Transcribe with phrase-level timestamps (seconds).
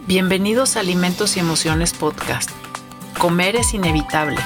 [0.00, 2.50] Bienvenidos a Alimentos y Emociones Podcast.
[3.18, 4.38] Comer es inevitable.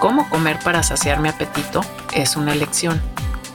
[0.00, 1.82] ¿Cómo comer para saciar mi apetito?
[2.12, 3.00] Es una elección.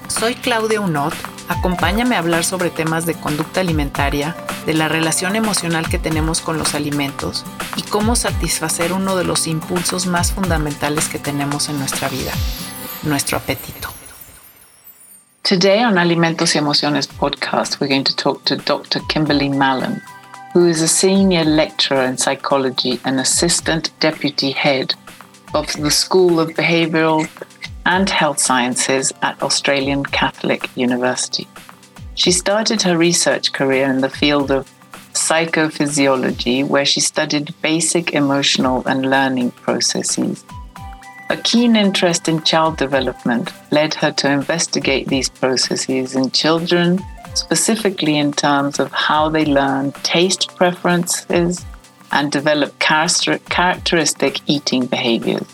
[0.07, 1.13] Soy Claudia Unot.
[1.49, 4.33] Acompáñame a hablar sobre temas de conducta alimentaria,
[4.65, 7.43] de la relación emocional que tenemos con los alimentos
[7.75, 12.31] y cómo satisfacer uno de los impulsos más fundamentales que tenemos en nuestra vida,
[13.03, 13.89] nuestro apetito.
[15.43, 19.01] Today on Alimentos y Emociones podcast, we're going to talk to Dr.
[19.09, 20.01] Kimberly Mallon,
[20.53, 24.93] who is a senior lecturer in psychology and assistant deputy head
[25.53, 27.27] of the School of Behavioral
[27.85, 31.47] and Health Sciences at Australian Catholic University.
[32.15, 34.69] She started her research career in the field of
[35.13, 40.43] psychophysiology, where she studied basic emotional and learning processes.
[41.29, 46.99] A keen interest in child development led her to investigate these processes in children,
[47.33, 51.65] specifically in terms of how they learn taste preferences
[52.11, 55.47] and develop characteristic eating behaviors.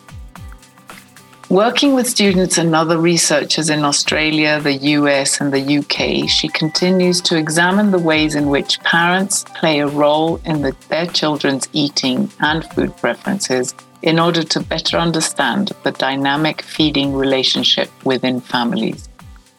[1.50, 7.22] Working with students and other researchers in Australia, the US, and the UK, she continues
[7.22, 12.30] to examine the ways in which parents play a role in the, their children's eating
[12.42, 19.08] and food preferences in order to better understand the dynamic feeding relationship within families.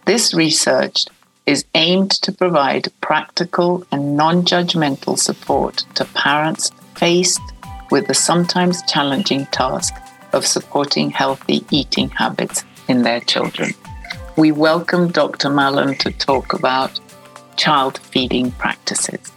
[0.05, 1.07] This research
[1.49, 7.41] is aimed to provide practical and non judgmental support to parents faced
[7.91, 9.95] with the sometimes challenging task
[10.35, 13.71] of supporting healthy eating habits in their children.
[14.37, 15.49] We welcome Dr.
[15.49, 17.01] Mallan to talk about
[17.57, 19.33] child feeding practices.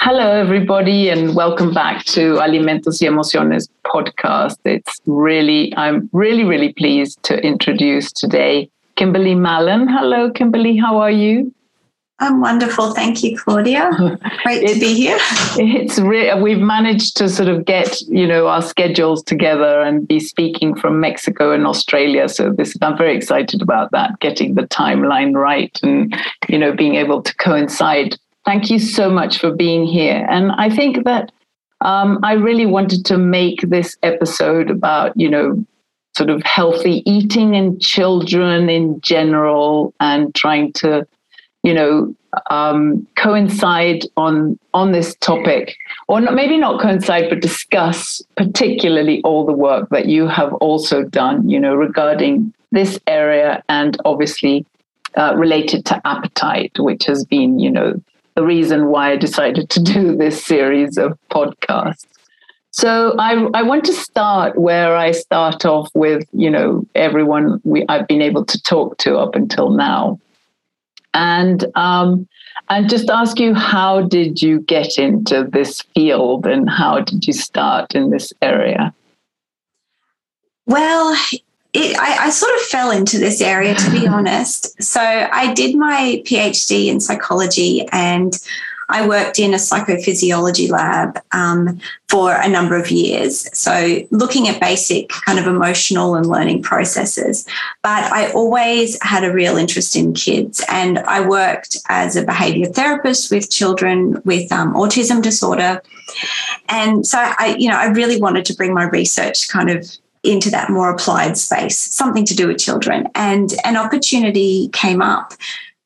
[0.00, 4.56] Hello, everybody, and welcome back to Alimentos y Emociones podcast.
[4.64, 9.86] It's really, I'm really, really pleased to introduce today Kimberly Mallan.
[9.88, 11.52] Hello, Kimberly, how are you?
[12.20, 12.94] I'm wonderful.
[12.94, 13.90] Thank you, Claudia.
[14.44, 15.18] Great to be here.
[15.56, 20.20] It's re- we've managed to sort of get, you know, our schedules together and be
[20.20, 22.28] speaking from Mexico and Australia.
[22.28, 26.14] So this I'm very excited about that, getting the timeline right and,
[26.48, 28.16] you know, being able to coincide.
[28.44, 30.24] Thank you so much for being here.
[30.30, 31.32] And I think that
[31.80, 35.66] um, I really wanted to make this episode about, you know,
[36.16, 41.06] sort of healthy eating in children in general and trying to
[41.64, 42.14] you know,
[42.50, 45.76] um, coincide on on this topic,
[46.08, 51.02] or not, maybe not coincide, but discuss particularly all the work that you have also
[51.02, 54.66] done, you know, regarding this area and obviously
[55.16, 58.00] uh, related to appetite, which has been, you know,
[58.34, 62.04] the reason why I decided to do this series of podcasts.
[62.76, 67.84] So I, I want to start where I start off with, you know, everyone we
[67.88, 70.18] I've been able to talk to up until now,
[71.14, 72.26] and um,
[72.68, 77.32] and just ask you how did you get into this field and how did you
[77.32, 78.92] start in this area?
[80.66, 81.16] Well,
[81.74, 84.82] it, I, I, sort of fell into this area to be honest.
[84.82, 88.36] So I did my PhD in psychology and
[88.88, 93.48] I worked in a psychophysiology lab um, for a number of years.
[93.56, 97.46] So, looking at basic kind of emotional and learning processes.
[97.82, 100.64] But I always had a real interest in kids.
[100.68, 105.82] And I worked as a behavior therapist with children with um, autism disorder.
[106.68, 109.90] And so, I, you know, I really wanted to bring my research kind of
[110.22, 113.08] into that more applied space, something to do with children.
[113.14, 115.34] And an opportunity came up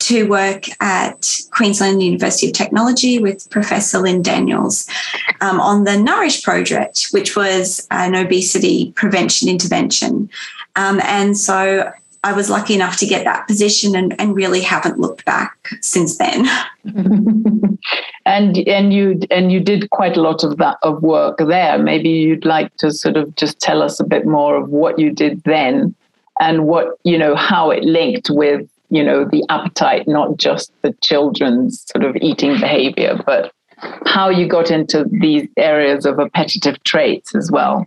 [0.00, 4.88] to work at Queensland University of Technology with Professor Lynne Daniels
[5.40, 10.30] um, on the Nourish project, which was an obesity prevention intervention.
[10.76, 11.92] Um, and so
[12.24, 16.18] I was lucky enough to get that position and, and really haven't looked back since
[16.18, 16.46] then.
[18.24, 21.78] and and you and you did quite a lot of that of work there.
[21.78, 25.12] Maybe you'd like to sort of just tell us a bit more of what you
[25.12, 25.94] did then
[26.40, 30.92] and what you know how it linked with you know the appetite not just the
[31.02, 33.52] children's sort of eating behavior but
[34.06, 37.86] how you got into these areas of appetitive traits as well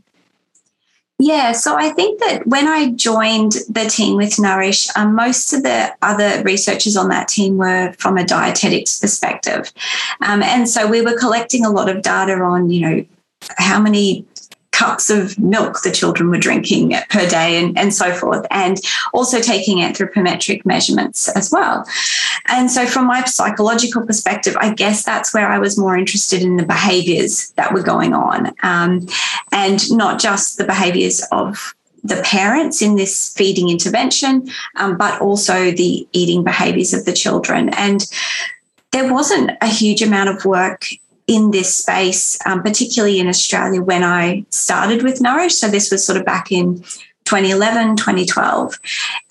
[1.23, 5.61] yeah, so I think that when I joined the team with Nourish, um, most of
[5.61, 9.71] the other researchers on that team were from a dietetics perspective.
[10.25, 13.05] Um, and so we were collecting a lot of data on, you know,
[13.57, 14.25] how many
[14.81, 18.77] cups of milk the children were drinking per day and, and so forth, and
[19.13, 21.85] also taking anthropometric measurements as well.
[22.47, 26.57] And so, from my psychological perspective, I guess that's where I was more interested in
[26.57, 29.07] the behaviors that were going on um,
[29.51, 35.69] and not just the behaviors of the parents in this feeding intervention, um, but also
[35.69, 37.69] the eating behaviors of the children.
[37.75, 38.03] And
[38.91, 40.87] there wasn't a huge amount of work
[41.31, 45.55] in this space, um, particularly in Australia when I started with Nourish.
[45.55, 46.83] So this was sort of back in
[47.23, 48.77] 2011, 2012.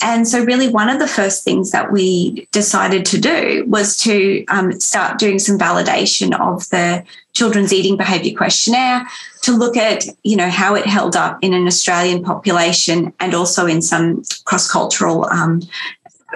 [0.03, 4.47] And so, really, one of the first things that we decided to do was to
[4.47, 7.05] um, start doing some validation of the
[7.35, 9.07] children's eating behaviour questionnaire
[9.43, 13.67] to look at, you know, how it held up in an Australian population and also
[13.67, 15.61] in some cross cultural um,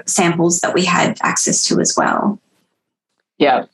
[0.05, 2.39] samples that we had access to as well.
[3.39, 3.65] Yeah.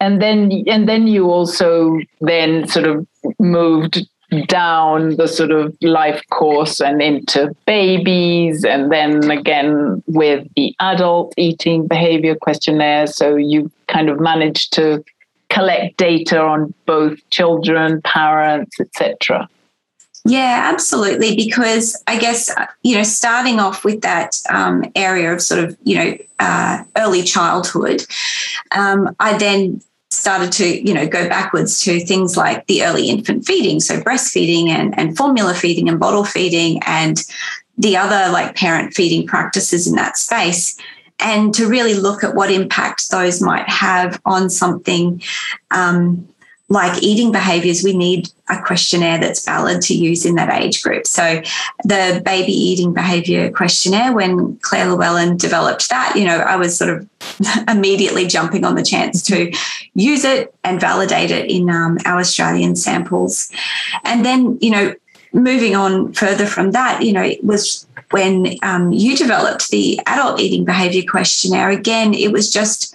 [0.00, 3.06] And then, and then you also then sort of
[3.38, 4.06] moved
[4.46, 11.34] down the sort of life course and into babies and then again with the adult
[11.36, 15.04] eating behavior questionnaire so you kind of managed to
[15.48, 19.48] collect data on both children parents etc
[20.26, 21.34] yeah, absolutely.
[21.34, 25.96] Because I guess, you know, starting off with that um, area of sort of, you
[25.96, 28.04] know, uh, early childhood,
[28.72, 29.80] um, I then
[30.10, 34.68] started to you know go backwards to things like the early infant feeding so breastfeeding
[34.68, 37.22] and, and formula feeding and bottle feeding and
[37.78, 40.76] the other like parent feeding practices in that space
[41.20, 45.22] and to really look at what impact those might have on something
[45.70, 46.26] um,
[46.70, 51.04] like eating behaviors, we need a questionnaire that's valid to use in that age group.
[51.04, 51.42] So
[51.84, 56.90] the baby eating behavior questionnaire, when Clare Llewellyn developed that, you know, I was sort
[56.90, 57.08] of
[57.68, 59.52] immediately jumping on the chance to
[59.94, 63.50] use it and validate it in um, our Australian samples.
[64.04, 64.94] And then, you know,
[65.32, 70.38] moving on further from that, you know, it was when um, you developed the adult
[70.38, 71.70] eating behavior questionnaire.
[71.70, 72.94] Again, it was just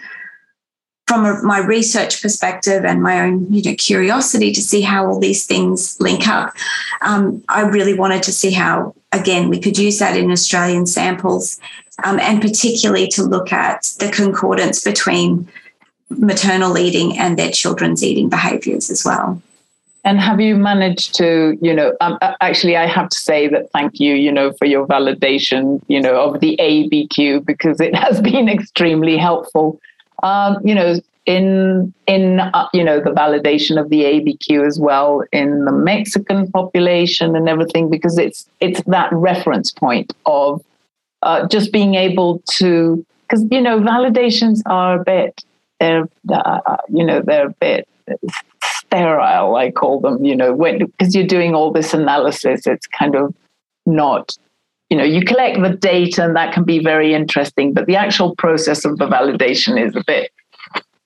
[1.07, 5.19] from a, my research perspective and my own you know curiosity to see how all
[5.19, 6.53] these things link up
[7.01, 11.59] um, i really wanted to see how again we could use that in australian samples
[12.03, 15.47] um, and particularly to look at the concordance between
[16.09, 19.41] maternal eating and their children's eating behaviors as well.
[20.03, 23.71] And have you managed to, you know, um, uh, actually, I have to say that
[23.71, 28.21] thank you, you know, for your validation, you know, of the ABQ because it has
[28.21, 29.79] been extremely helpful
[30.23, 30.95] um, you know,
[31.25, 36.51] in in uh, you know the validation of the ABQ as well in the Mexican
[36.51, 40.63] population and everything because it's it's that reference point of
[41.23, 45.43] uh, just being able to because you know validations are a bit
[45.79, 47.87] they're uh, you know they're a bit
[48.63, 53.15] sterile I call them you know when because you're doing all this analysis it's kind
[53.15, 53.33] of
[53.87, 54.37] not
[54.89, 58.35] you know you collect the data and that can be very interesting but the actual
[58.35, 60.31] process of the validation is a bit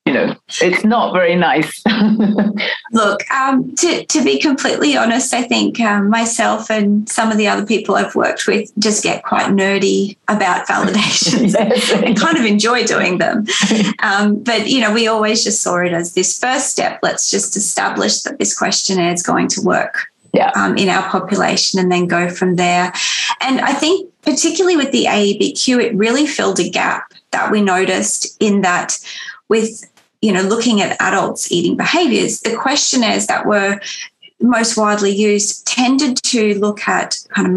[0.06, 1.84] you know it's not very nice.
[2.92, 7.48] Look um, to, to be completely honest i think um, myself and some of the
[7.48, 11.54] other people i've worked with just get quite nerdy about validations.
[11.60, 11.92] Yes.
[11.92, 13.46] and kind of enjoy doing them.
[14.02, 17.00] Um, but you know we always just saw it as this first step.
[17.04, 20.52] Let's just establish that this questionnaire is going to work yeah.
[20.56, 22.94] um, in our population and then go from there.
[23.42, 28.38] And I think, particularly with the AEBQ, it really filled a gap that we noticed
[28.40, 28.98] in that
[29.48, 29.84] with
[30.22, 33.80] you know looking at adults eating behaviors the questionnaires that were
[34.42, 37.54] most widely used tended to look at kind of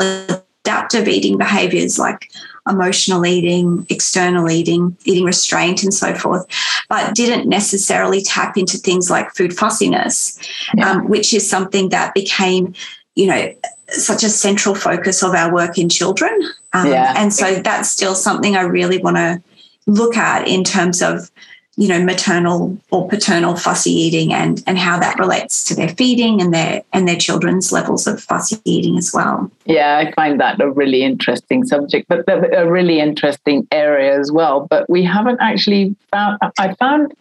[0.00, 2.30] maladaptive eating behaviors like
[2.66, 6.46] emotional eating, external eating, eating restraint, and so forth,
[6.88, 10.38] but didn't necessarily tap into things like food fussiness,
[10.74, 10.90] yeah.
[10.90, 12.74] um, which is something that became,
[13.14, 13.52] you know,
[13.88, 16.32] such a central focus of our work in children.
[16.72, 17.14] Um, yeah.
[17.16, 19.42] And so that's still something I really want to
[19.86, 21.30] look at in terms of
[21.76, 26.40] you know maternal or paternal fussy eating and and how that relates to their feeding
[26.40, 29.50] and their and their children's levels of fussy eating as well.
[29.66, 34.66] Yeah i find that a really interesting subject but a really interesting area as well.
[34.68, 37.12] But we haven't actually found i found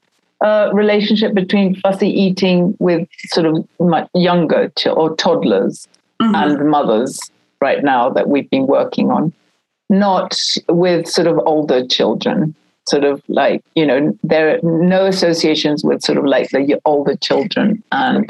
[0.41, 5.87] a relationship between fussy eating with sort of much younger or toddlers
[6.21, 6.35] mm-hmm.
[6.35, 7.19] and mothers
[7.61, 9.33] right now that we've been working on
[9.89, 10.35] not
[10.67, 12.55] with sort of older children
[12.87, 17.15] sort of like you know there are no associations with sort of like the older
[17.15, 18.29] children and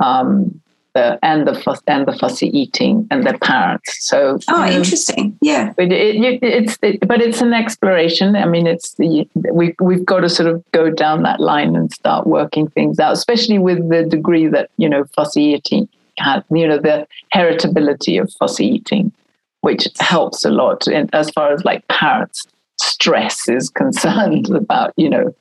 [0.00, 0.60] um
[0.96, 3.98] the and the fuss and the fussy eating and their parents.
[4.00, 5.36] So oh interesting.
[5.42, 5.74] Yeah.
[5.76, 8.34] but it, it, it's it, but it's an exploration.
[8.34, 11.92] I mean it's the we we've got to sort of go down that line and
[11.92, 15.86] start working things out especially with the degree that you know fussy eating
[16.18, 19.12] had you know the heritability of fussy eating
[19.60, 22.46] which helps a lot in, as far as like parents
[22.86, 25.34] stress is concerned about, you know,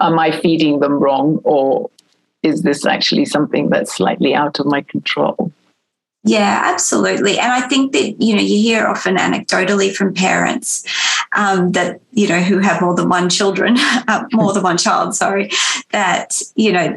[0.00, 1.90] am I feeding them wrong or
[2.42, 5.50] is this actually something that's slightly out of my control?
[6.26, 7.38] Yeah, absolutely.
[7.38, 10.82] And I think that, you know, you hear often anecdotally from parents
[11.34, 15.14] um, that, you know, who have more than one children, uh, more than one child,
[15.14, 15.50] sorry,
[15.90, 16.96] that, you know,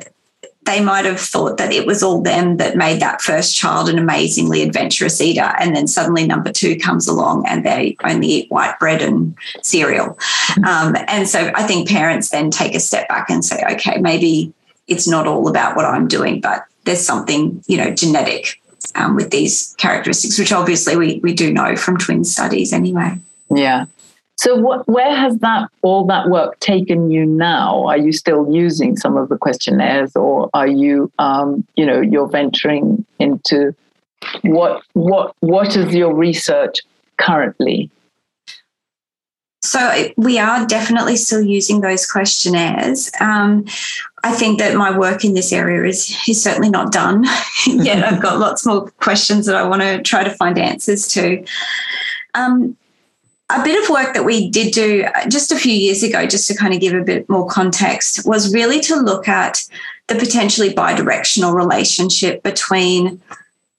[0.67, 3.97] they might have thought that it was all them that made that first child an
[3.97, 5.53] amazingly adventurous eater.
[5.59, 10.19] And then suddenly number two comes along and they only eat white bread and cereal.
[10.67, 14.53] Um, and so I think parents then take a step back and say, okay, maybe
[14.87, 18.61] it's not all about what I'm doing, but there's something, you know, genetic
[18.95, 23.17] um, with these characteristics, which obviously we, we do know from twin studies anyway.
[23.49, 23.85] Yeah.
[24.37, 27.85] So what, where has that all that work taken you now?
[27.87, 32.27] Are you still using some of the questionnaires, or are you, um, you know, you're
[32.27, 33.75] venturing into
[34.43, 36.81] what what what is your research
[37.17, 37.89] currently?
[39.63, 43.11] So we are definitely still using those questionnaires.
[43.19, 43.65] Um,
[44.23, 47.25] I think that my work in this area is is certainly not done
[47.67, 48.03] yet.
[48.13, 51.43] I've got lots more questions that I want to try to find answers to.
[52.35, 52.77] Um,
[53.49, 56.47] a bit of work that we did do uh, just a few years ago, just
[56.47, 59.65] to kind of give a bit more context, was really to look at
[60.07, 63.21] the potentially bidirectional relationship between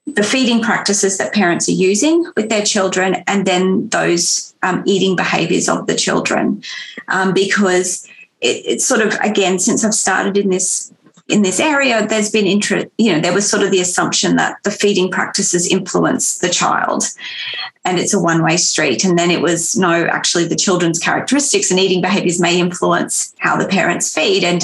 [0.07, 5.15] the feeding practices that parents are using with their children and then those um, eating
[5.15, 6.63] behaviors of the children.
[7.07, 8.07] Um, because
[8.41, 10.91] it, it's sort of, again, since I've started in this
[11.29, 14.57] in this area, there's been interest, you know, there was sort of the assumption that
[14.63, 17.03] the feeding practices influence the child
[17.85, 19.03] and it's a one way street.
[19.05, 23.55] And then it was no, actually, the children's characteristics and eating behaviors may influence how
[23.57, 24.43] the parents feed.
[24.43, 24.63] And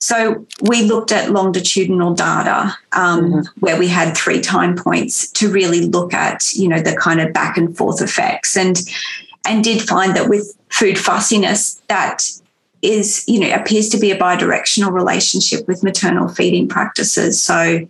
[0.00, 3.60] so we looked at longitudinal data um, mm-hmm.
[3.60, 7.32] where we had three time points to really look at, you know, the kind of
[7.32, 8.82] back and forth effects and
[9.44, 12.22] and did find that with food fussiness that
[12.82, 17.42] is, you know, appears to be a bidirectional relationship with maternal feeding practices.
[17.42, 17.86] So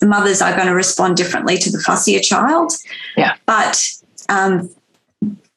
[0.00, 2.72] the mothers are going to respond differently to the fussier child.
[3.16, 3.36] Yeah.
[3.46, 3.90] But
[4.28, 4.70] um,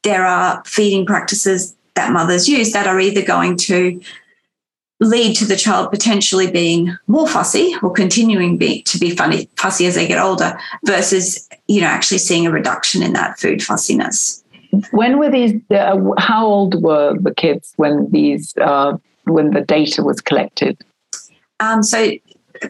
[0.03, 4.01] there are feeding practices that mothers use that are either going to
[4.99, 9.85] lead to the child potentially being more fussy or continuing be, to be funny, fussy
[9.85, 14.42] as they get older versus you know actually seeing a reduction in that food fussiness
[14.91, 20.03] when were these uh, how old were the kids when these uh, when the data
[20.03, 20.77] was collected
[21.59, 22.11] um, so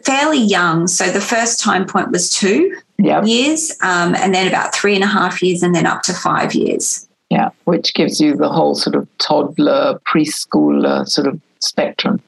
[0.04, 3.26] fairly young so the first time point was two yep.
[3.26, 6.54] years um, and then about three and a half years and then up to five
[6.54, 12.20] years yeah which gives you the whole sort of toddler preschooler sort of spectrum.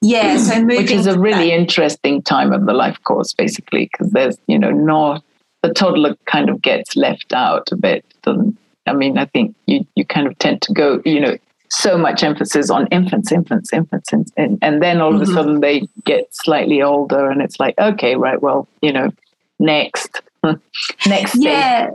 [0.00, 4.38] Yeah, so which is a really interesting time of the life course, basically, because there's
[4.46, 5.22] you know not
[5.62, 8.04] the toddler kind of gets left out a bit.
[8.22, 8.56] Doesn't
[8.94, 9.18] I mean?
[9.18, 11.36] I think you you kind of tend to go you know
[11.70, 15.34] so much emphasis on infants, infants, infants, and and, and then all of a mm-hmm.
[15.34, 19.10] sudden they get slightly older, and it's like okay, right, well, you know,
[19.58, 20.20] next,
[21.06, 21.90] next, yeah.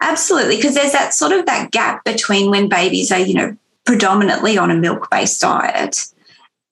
[0.00, 4.58] Absolutely, because there's that sort of that gap between when babies are, you know, predominantly
[4.58, 6.06] on a milk based diet.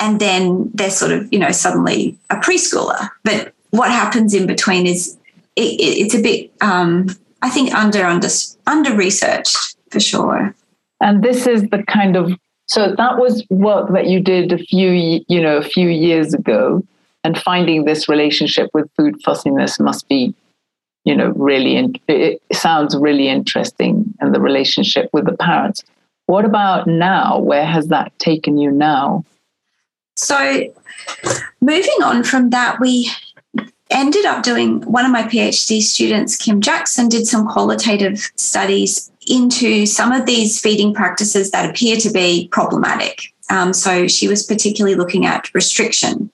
[0.00, 3.08] And then they're sort of, you know, suddenly a preschooler.
[3.22, 5.16] But what happens in between is
[5.54, 7.08] it, it's a bit, um,
[7.40, 8.28] I think, under, under,
[8.66, 10.54] under researched for sure.
[11.00, 12.32] And this is the kind of,
[12.66, 16.82] so that was work that you did a few, you know, a few years ago.
[17.24, 20.34] And finding this relationship with food fussiness must be
[21.04, 25.82] you know really it sounds really interesting and the relationship with the parents
[26.26, 27.38] what about now?
[27.38, 29.24] Where has that taken you now?
[30.16, 30.72] So,
[31.60, 33.10] moving on from that, we
[33.92, 39.86] ended up doing one of my PhD students, Kim Jackson, did some qualitative studies into
[39.86, 43.32] some of these feeding practices that appear to be problematic.
[43.50, 46.30] Um, so, she was particularly looking at restriction.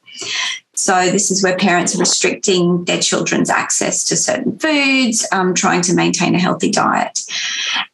[0.75, 5.83] So, this is where parents are restricting their children's access to certain foods, um, trying
[5.83, 7.21] to maintain a healthy diet.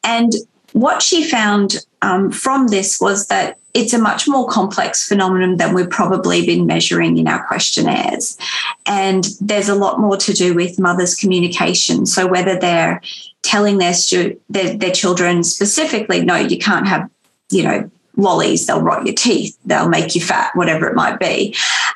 [0.02, 0.32] And
[0.74, 5.72] what she found um, from this was that it's a much more complex phenomenon than
[5.72, 8.36] we've probably been measuring in our questionnaires.
[8.84, 12.06] And there's a lot more to do with mothers' communication.
[12.06, 13.00] So, whether they're
[13.42, 17.08] telling their, stu- their, their children specifically, no, you can't have,
[17.50, 21.54] you know, lollies, they'll rot your teeth, they'll make you fat, whatever it might be.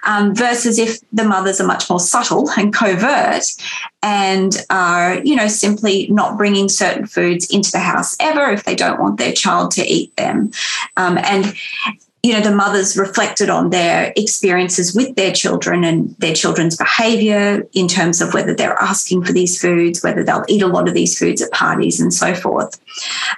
[0.09, 3.45] Um, versus if the mothers are much more subtle and covert
[4.03, 8.75] and are, you know, simply not bringing certain foods into the house ever if they
[8.75, 10.51] don't want their child to eat them.
[10.97, 11.55] Um, and
[12.23, 17.67] you know the mothers reflected on their experiences with their children and their children's behavior
[17.73, 20.95] in terms of whether they're asking for these foods whether they'll eat a lot of
[20.95, 22.81] these foods at parties and so forth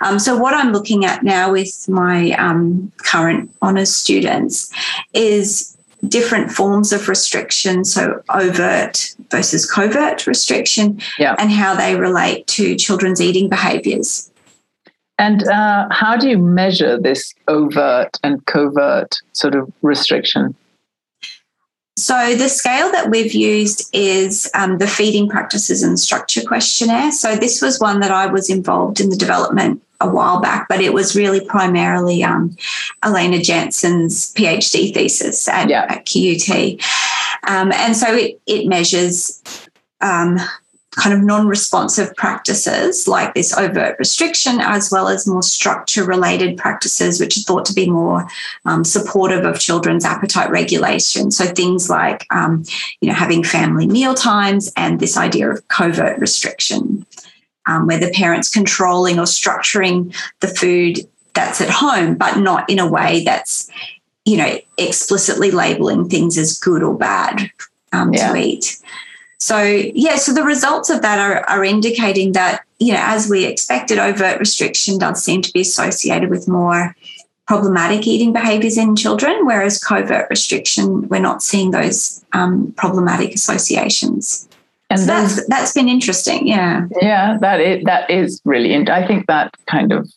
[0.01, 4.73] um, so what i'm looking at now with my um, current honors students
[5.13, 5.77] is
[6.09, 11.35] different forms of restriction, so overt versus covert restriction, yeah.
[11.39, 14.31] and how they relate to children's eating behaviors.
[15.19, 20.55] And uh, how do you measure this overt and covert sort of restriction?
[21.99, 27.13] So, the scale that we've used is um, the Feeding Practices and Structure Questionnaire.
[27.13, 30.81] So, this was one that I was involved in the development a while back, but
[30.81, 32.57] it was really primarily um,
[33.03, 35.87] Elena Jansen's PhD thesis at, yeah.
[35.89, 36.81] at QUT.
[37.47, 39.43] Um, and so it, it measures
[40.01, 40.39] um,
[40.93, 46.57] kind of non responsive practices like this overt restriction, as well as more structure related
[46.57, 48.27] practices, which are thought to be more
[48.65, 51.31] um, supportive of children's appetite regulation.
[51.31, 52.65] So things like, um,
[53.01, 57.07] you know, having family meal times and this idea of covert restriction,
[57.71, 60.99] um, where the parent's controlling or structuring the food
[61.35, 63.71] that's at home, but not in a way that's,
[64.25, 67.51] you know, explicitly labeling things as good or bad
[67.93, 68.33] um, yeah.
[68.33, 68.77] to eat.
[69.39, 73.45] So, yeah, so the results of that are, are indicating that, you know, as we
[73.45, 76.95] expected, overt restriction does seem to be associated with more
[77.47, 84.49] problematic eating behaviors in children, whereas covert restriction, we're not seeing those um, problematic associations.
[84.91, 86.87] And so that's that's been interesting, yeah.
[87.01, 90.11] Yeah, that is that is really, and I think that kind of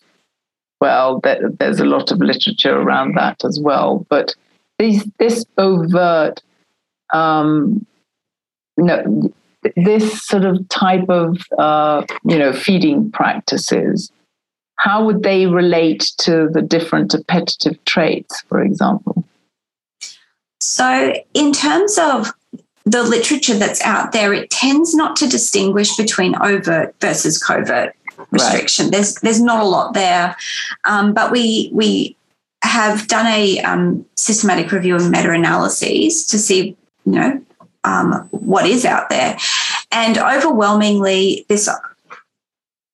[0.82, 4.06] well, that, there's a lot of literature around that as well.
[4.10, 4.36] But
[4.80, 6.42] these this overt
[7.14, 7.86] um,
[8.78, 9.32] no,
[9.76, 14.12] this sort of type of uh, you know feeding practices
[14.78, 19.24] how would they relate to the different appetitive traits for example
[20.60, 22.34] so in terms of
[22.86, 27.96] the literature that's out there it tends not to distinguish between overt versus covert
[28.32, 28.94] restriction right.
[28.94, 30.36] there's there's not a lot there
[30.86, 32.16] um, but we we
[32.62, 36.76] have done a um, systematic review and meta-analyses to see
[37.06, 37.42] you know
[37.84, 39.38] um, what is out there.
[39.92, 41.70] And overwhelmingly, this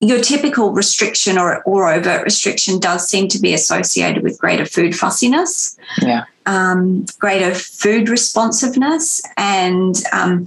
[0.01, 4.95] your typical restriction or, or overt restriction does seem to be associated with greater food
[4.95, 6.23] fussiness, yeah.
[6.45, 10.45] um, greater food responsiveness, and um,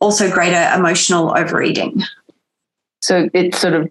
[0.00, 2.02] also greater emotional overeating.
[3.00, 3.90] So it's sort of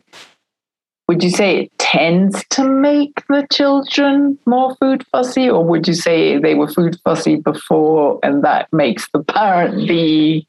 [1.10, 5.96] would you say it tends to make the children more food fussy, or would you
[5.96, 10.46] say they were food fussy before and that makes the parent be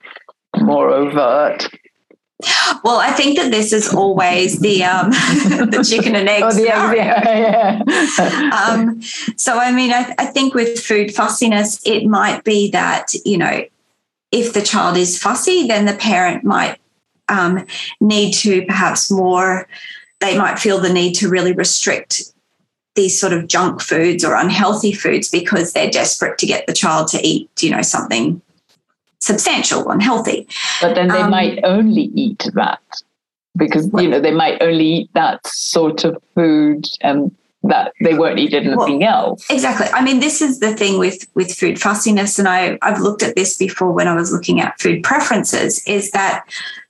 [0.59, 1.67] more overt?
[2.85, 6.43] Well, I think that this is always the um, the chicken and egg.
[6.45, 8.69] Oh, the yeah, yeah.
[8.71, 9.03] um,
[9.37, 13.65] so, I mean, I, I think with food fussiness, it might be that you know,
[14.33, 16.79] if the child is fussy, then the parent might
[17.29, 17.67] um,
[18.01, 19.69] need to perhaps more
[20.21, 22.23] they might feel the need to really restrict
[22.95, 27.09] these sort of junk foods or unhealthy foods because they're desperate to get the child
[27.09, 28.43] to eat, you know, something
[29.21, 30.49] substantial and healthy.
[30.81, 32.81] But then they um, might only eat that
[33.57, 38.39] because, you know, they might only eat that sort of food and that they won't
[38.39, 39.45] eat anything well, else.
[39.51, 39.87] Exactly.
[39.93, 43.37] I mean, this is the thing with with food fussiness, and I I've looked at
[43.37, 45.87] this before when I was looking at food preferences.
[45.87, 46.47] Is that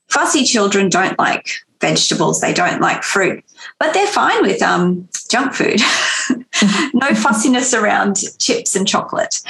[0.09, 1.49] fussy children don't like
[1.81, 2.41] vegetables.
[2.41, 3.45] They don't like fruit,
[3.79, 5.81] but they're fine with um, junk food.
[6.95, 9.41] no fussiness around chips and chocolate.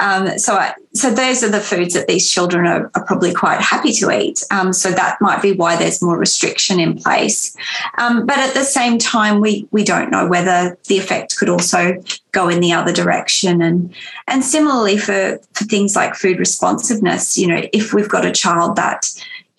[0.00, 3.60] Um, so, I, so those are the foods that these children are, are probably quite
[3.60, 4.42] happy to eat.
[4.50, 7.56] Um, so that might be why there's more restriction in place.
[7.98, 12.02] Um, but at the same time, we we don't know whether the effect could also
[12.32, 13.62] go in the other direction.
[13.62, 13.94] And
[14.28, 18.76] and similarly for for things like food responsiveness, you know, if we've got a child
[18.76, 19.10] that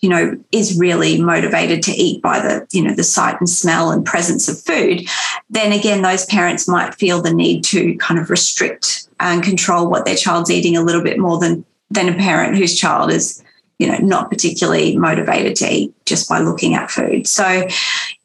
[0.06, 3.90] you know is really motivated to eat by the you know the sight and smell
[3.90, 5.02] and presence of food
[5.50, 10.04] then again those parents might feel the need to kind of restrict and control what
[10.04, 13.42] their child's eating a little bit more than than a parent whose child is
[13.80, 17.26] you know not particularly motivated to eat just by looking at food.
[17.26, 17.66] So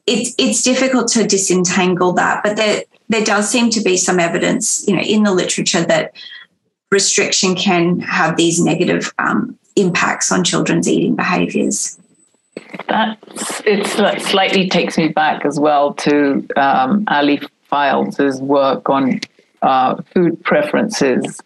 [0.06, 4.88] it's it's difficult to disentangle that but there there does seem to be some evidence
[4.88, 6.14] you know in the literature that
[6.92, 11.98] restriction can have these negative um, impacts on children's eating behaviors.
[12.88, 13.18] That
[13.66, 13.88] it
[14.22, 17.40] slightly takes me back as well to um, Ali
[17.72, 19.22] Fildes' work on
[19.62, 21.40] uh, food preferences,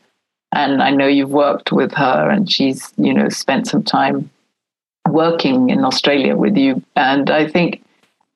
[0.54, 4.30] and I know you've worked with her, and she's you know spent some time
[5.10, 7.84] working in Australia with you, and I think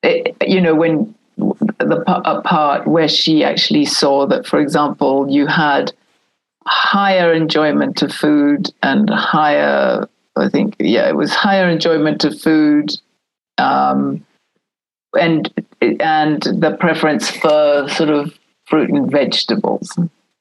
[0.03, 2.03] it, you know when the
[2.45, 5.93] part where she actually saw that, for example, you had
[6.65, 12.91] higher enjoyment of food and higher, I think, yeah, it was higher enjoyment of food,
[13.57, 14.25] um,
[15.19, 19.97] and and the preference for sort of fruit and vegetables.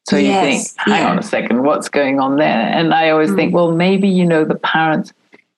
[0.08, 1.10] So you think, hang yeah.
[1.10, 2.46] on a second, what's going on there?
[2.48, 5.12] And I always think, well, maybe, you know, the parents,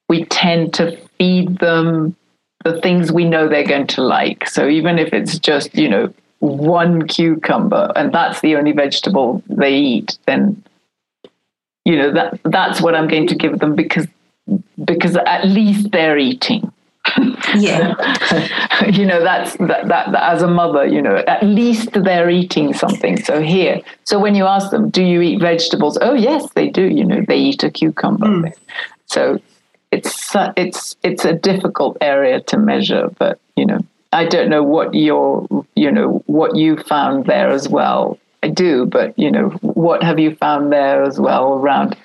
[0.08, 2.16] we tend to feed them
[2.64, 4.48] the things we know they're going to like.
[4.48, 9.74] So even if it's just, you know, one cucumber and that's the only vegetable they
[9.74, 10.62] eat, then
[11.84, 14.06] you know that that's what I'm going to give them because
[14.84, 16.72] because at least they're eating.
[17.56, 17.96] Yeah.
[18.92, 22.72] you know that's that, that, that as a mother you know at least they're eating
[22.74, 26.68] something so here so when you ask them do you eat vegetables oh yes they
[26.68, 28.46] do you know they eat a cucumber hmm.
[29.06, 29.40] so
[29.90, 33.80] it's it's it's a difficult area to measure but you know
[34.12, 38.18] i don't know what your you know what you found there as well.
[38.42, 41.96] I do but you know what have you found there as well around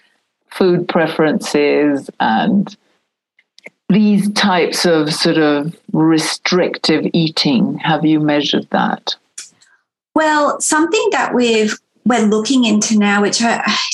[0.50, 2.76] food preferences and
[3.90, 7.78] these types of sort of restrictive eating?
[7.78, 9.16] Have you measured that?
[10.16, 13.42] Well, something that we've we're looking into now, which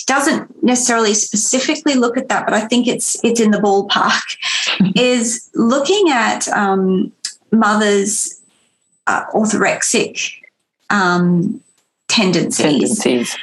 [0.05, 4.37] doesn't necessarily specifically look at that, but I think it's it's in the ballpark,
[4.95, 7.11] is looking at um,
[7.51, 8.41] mothers'
[9.07, 10.31] uh, orthorexic
[10.89, 11.61] um,
[12.07, 13.37] tendencies tendencies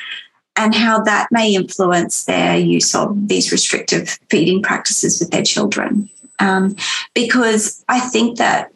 [0.58, 6.10] and how that may influence their use of these restrictive feeding practices with their children.
[6.40, 6.74] Um,
[7.14, 8.72] because I think that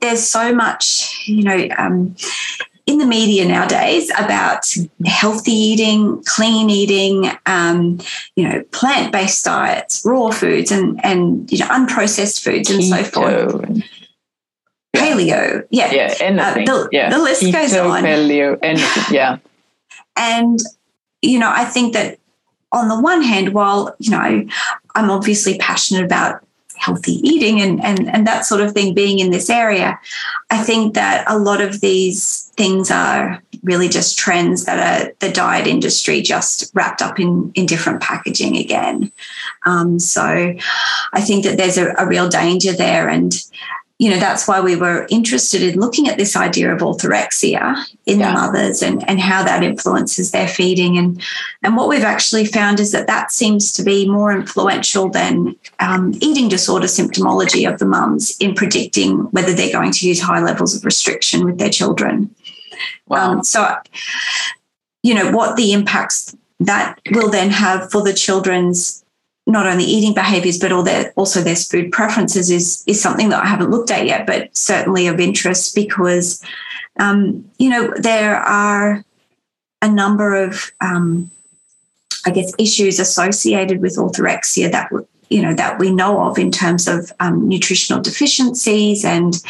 [0.00, 2.16] there's so much, you know, um,
[2.86, 4.74] in the media nowadays about
[5.04, 7.98] healthy eating, clean eating, um,
[8.34, 13.82] you know, plant-based diets, raw foods, and and you know, unprocessed foods, and so forth.
[15.12, 18.02] Paleo, yeah, yeah anything Uh, the- yeah the list goes Keto, on.
[18.04, 19.38] paleo anything yeah
[20.20, 20.58] And,
[21.22, 22.18] you know, I think that
[22.72, 24.44] on the one hand, while, you know,
[24.96, 26.44] I'm obviously passionate about
[26.76, 29.98] healthy eating and, and, and that sort of thing being in this area,
[30.50, 35.32] I think that a lot of these things are really just trends that are the
[35.32, 39.12] diet industry just wrapped up in, in different packaging again.
[39.66, 40.22] Um, so
[41.12, 43.08] I think that there's a, a real danger there.
[43.08, 43.32] And,
[44.00, 48.20] you know, that's why we were interested in looking at this idea of orthorexia in
[48.20, 48.28] Yeah.
[48.28, 50.96] the mothers and, and how that influences their feeding.
[50.96, 51.20] And,
[51.64, 56.14] and what we've actually found is that that seems to be more influential than um,
[56.20, 60.76] eating disorder symptomology of the mums in predicting whether they're going to use high levels
[60.76, 62.32] of restriction with their children.
[63.08, 63.76] wow Um, so,
[65.02, 69.04] you know, what the impacts that will then have for the children's
[69.48, 73.42] not only eating behaviors but all their, also their food preferences is is something that
[73.42, 76.42] I haven't looked at yet, but certainly of interest because,
[77.00, 79.04] um, you know, there are
[79.80, 81.30] a number of, um,
[82.26, 84.90] I guess, issues associated with orthorexia that
[85.28, 89.42] you know that we know of in terms of um, nutritional deficiencies and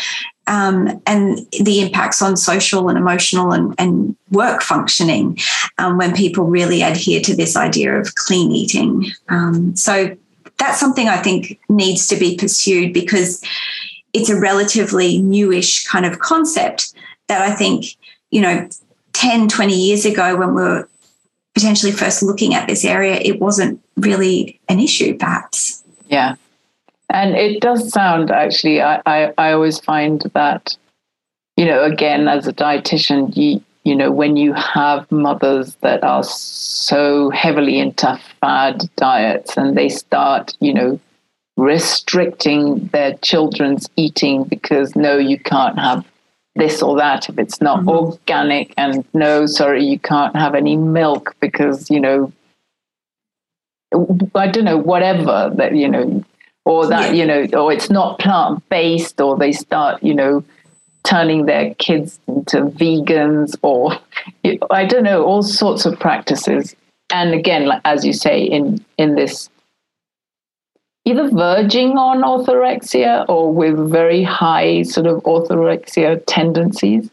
[0.48, 5.38] um, and the impacts on social and emotional and, and work functioning
[5.76, 9.12] um, when people really adhere to this idea of clean eating.
[9.28, 10.16] Um, so
[10.58, 13.44] that's something I think needs to be pursued because
[14.14, 16.94] it's a relatively newish kind of concept
[17.28, 17.84] that I think,
[18.30, 18.68] you know,
[19.12, 20.88] 10, 20 years ago when we were
[21.54, 25.82] potentially first looking at this area, it wasn't really an issue, perhaps.
[26.08, 26.36] Yeah.
[27.10, 30.76] And it does sound actually, I, I, I always find that,
[31.56, 36.22] you know, again, as a dietitian, you, you know, when you have mothers that are
[36.22, 41.00] so heavily into fad diets and they start, you know,
[41.56, 46.04] restricting their children's eating because no, you can't have
[46.54, 47.88] this or that if it's not Mhm.
[47.88, 52.32] organic, and no, sorry, you can't have any milk because, you know,
[54.34, 56.24] I don't know, whatever that, you know,
[56.64, 57.20] or that, Yeah.
[57.20, 60.44] you know, or it's not plant based, or they start, you know,
[61.04, 63.96] turning their kids into vegans, or
[64.70, 66.76] I don't know, all sorts of practices.
[67.10, 69.48] And again, like, as you say, in in this
[71.06, 77.08] either verging on orthorexia or with very high sort of orthorexia tendencies,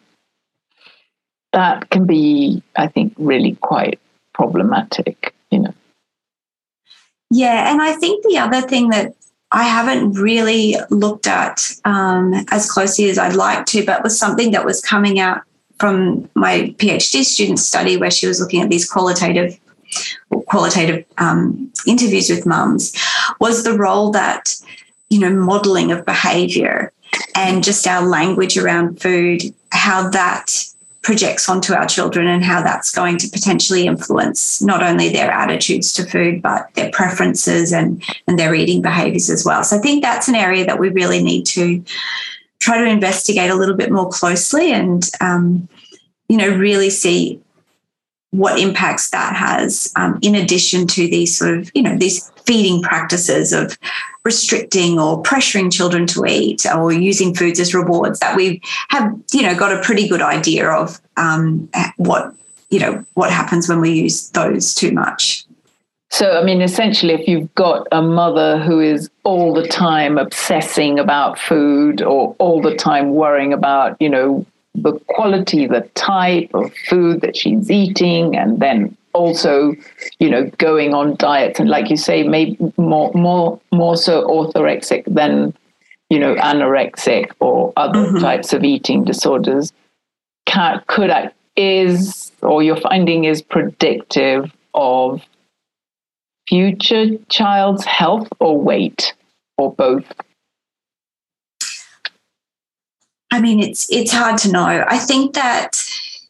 [1.54, 4.00] that can be, I think, really quite
[4.34, 5.34] problematic.
[5.52, 5.74] You know.
[7.36, 9.14] Yeah, and I think the other thing that
[9.52, 14.52] I haven't really looked at um, as closely as I'd like to, but was something
[14.52, 15.42] that was coming out
[15.78, 19.60] from my PhD student study where she was looking at these qualitative
[20.48, 22.96] qualitative um, interviews with mums
[23.42, 24.56] was the role that
[25.10, 26.94] you know modeling of behavior
[27.36, 30.66] and just our language around food how that
[31.06, 35.94] projects onto our children and how that's going to potentially influence not only their attitudes
[35.94, 39.64] to food but their preferences and and their eating behaviors as well.
[39.64, 41.84] So i think that's an area that we really need to
[42.58, 45.70] try to investigate a little bit more closely and um,
[46.28, 47.40] you know really see
[48.38, 52.82] what impacts that has, um, in addition to these sort of, you know, these feeding
[52.82, 53.78] practices of
[54.24, 59.42] restricting or pressuring children to eat or using foods as rewards that we have, you
[59.42, 62.34] know, got a pretty good idea of um, what,
[62.70, 65.46] you know, what happens when we use those too much.
[66.12, 70.98] So, I mean, essentially, if you've got a mother who is all the time obsessing
[70.98, 74.46] about food or all the time worrying about, you know,
[74.82, 79.74] the quality, the type of food that she's eating, and then also,
[80.20, 85.06] you know, going on diets and, like you say, maybe more, more, more so orthorexic
[85.06, 85.54] than,
[86.10, 88.20] you know, anorexic or other mm-hmm.
[88.20, 89.72] types of eating disorders,
[90.46, 91.12] can, could
[91.56, 95.22] is or your finding is predictive of
[96.48, 99.14] future child's health or weight
[99.58, 100.06] or both?
[103.36, 104.86] I mean, it's it's hard to know.
[104.88, 105.84] I think that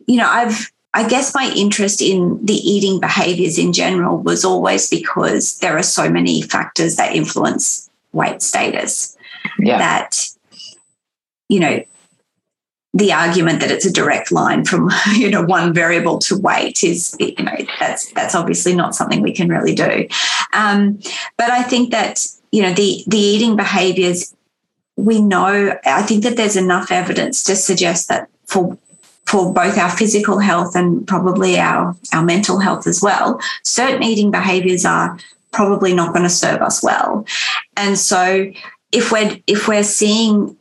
[0.07, 4.89] you know, I've I guess my interest in the eating behaviors in general was always
[4.89, 9.15] because there are so many factors that influence weight status.
[9.59, 9.77] Yeah.
[9.77, 10.27] That
[11.47, 11.83] you know,
[12.95, 17.15] the argument that it's a direct line from you know one variable to weight is
[17.19, 20.07] you know that's that's obviously not something we can really do
[20.53, 20.97] um,
[21.37, 24.34] but i think that you know the the eating behaviors
[24.97, 28.77] we know i think that there's enough evidence to suggest that for
[29.25, 34.31] for both our physical health and probably our our mental health as well certain eating
[34.31, 35.17] behaviors are
[35.55, 37.25] probably not going to serve us well.
[37.77, 38.51] And so
[38.91, 40.55] if we're if we're seeing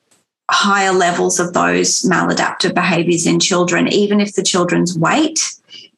[0.50, 5.52] higher levels of those maladaptive behaviors in children, even if the children's weight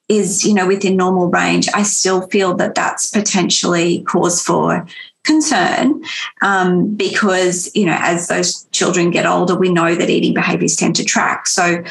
[0.09, 4.87] is, you know, within normal range, I still feel that that's potentially cause for
[5.27, 6.03] concern
[6.43, 10.97] um, because, you know, as those children get older, we know that eating behaviors tend
[10.97, 11.47] to track.
[11.47, 11.83] So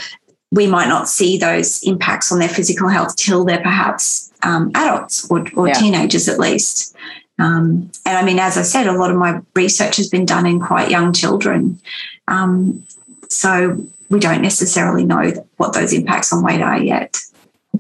[0.51, 5.29] we might not see those impacts on their physical health till they're perhaps um, adults
[5.29, 5.73] or, or yeah.
[5.73, 6.95] teenagers at least.
[7.37, 10.45] Um, and I mean, as I said, a lot of my research has been done
[10.45, 11.79] in quite young children.
[12.27, 12.85] Um,
[13.29, 17.17] so we don't necessarily know what those impacts on weight are yet.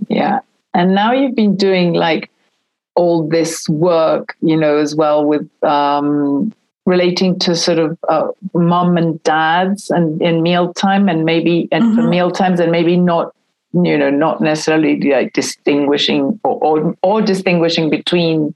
[0.09, 0.39] Yeah.
[0.73, 2.29] And now you've been doing like
[2.95, 6.53] all this work, you know, as well with um,
[6.85, 11.95] relating to sort of uh, mom and dads and in mealtime and maybe and mm-hmm.
[11.95, 13.33] for meal times and maybe not
[13.73, 18.53] you know not necessarily like distinguishing or, or, or distinguishing between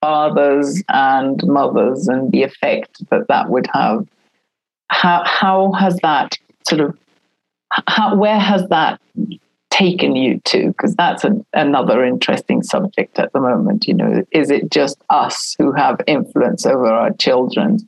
[0.00, 4.06] fathers and mothers and the effect that that would have
[4.88, 6.36] how how has that
[6.68, 6.98] sort of
[7.86, 9.00] how where has that
[9.74, 14.24] taken you to because that's a, another interesting subject at the moment you know.
[14.30, 17.80] Is it just us who have influence over our children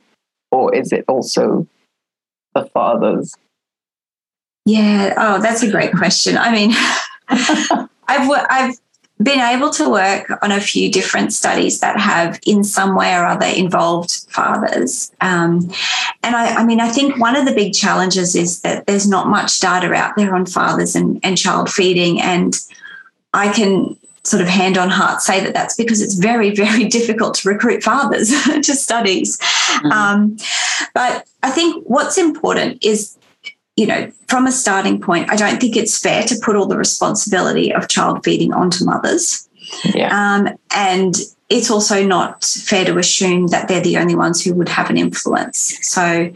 [0.51, 1.65] or is it also
[2.53, 3.33] the fathers?
[4.65, 5.13] Yeah.
[5.15, 6.37] Oh that's a great question.
[6.37, 6.71] I mean
[8.09, 8.75] i've i've
[9.21, 13.25] been able to work on a few different studies that have, in some way or
[13.25, 15.11] other, involved fathers.
[15.21, 15.71] Um,
[16.23, 19.27] and I, I, mean, I think one of the big challenges is that there's not
[19.27, 22.21] much data out there on fathers and, and child feeding.
[22.21, 22.55] And
[23.33, 27.35] I can sort of hand on heart say that that's because it's very, very difficult
[27.35, 29.37] to recruit fathers to studies.
[29.37, 29.91] Mm-hmm.
[29.91, 30.37] Um,
[30.93, 33.17] but I think what's important is
[33.77, 36.77] you know, from a starting point, I don't think it's fair to put all the
[36.77, 39.47] responsibility of child feeding onto mothers.
[39.93, 40.09] Yeah.
[40.11, 41.15] Um, and
[41.49, 44.97] it's also not fair to assume that they're the only ones who would have an
[44.97, 45.77] influence.
[45.87, 46.33] So,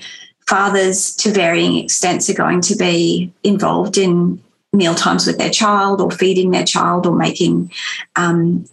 [0.48, 6.00] fathers, to varying extents, are going to be involved in meal times with their child
[6.00, 7.72] or feeding their child or making
[8.16, 8.66] um,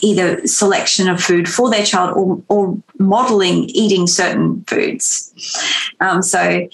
[0.00, 5.32] either selection of food for their child or, or modeling eating certain foods.
[6.00, 6.68] Um, so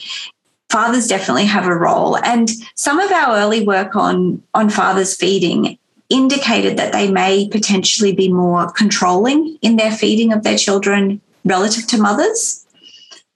[0.71, 2.17] fathers definitely have a role.
[2.19, 5.79] And some of our early work on, on fathers feeding
[6.09, 11.87] indicated that they may potentially be more controlling in their feeding of their children relative
[11.89, 12.67] to mothers.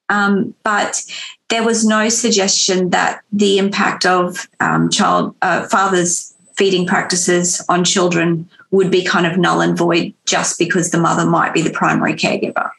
[0.09, 1.03] Um, but
[1.49, 7.85] there was no suggestion that the impact of um, child uh, fathers feeding practices on
[7.85, 11.71] children would be kind of null and void just because the mother might be the
[11.71, 12.71] primary caregiver.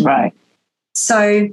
[0.00, 0.32] Right.
[0.94, 1.48] So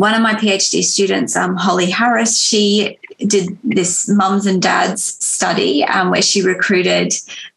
[0.00, 5.84] one of my PhD students, um, Holly Harris, she did this mums and dads study
[5.84, 7.12] um, where she recruited